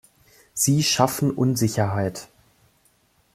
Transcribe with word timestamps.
Sie 0.55 0.81
schaffen 0.81 1.29
Unsicherheit. 1.29 2.27